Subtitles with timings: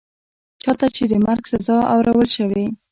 [0.63, 2.65] چا ته چي د مرګ سزا اورول شوې